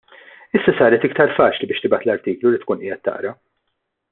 Issa 0.59 0.73
saret 0.77 1.05
iktar 1.09 1.35
faċli 1.41 1.69
biex 1.71 1.83
tibgħat 1.85 2.07
l-artiklu 2.09 2.55
li 2.55 2.63
tkun 2.63 2.83
qiegħed 2.85 3.05
taqra. 3.11 3.35